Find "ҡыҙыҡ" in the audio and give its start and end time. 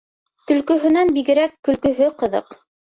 2.25-2.63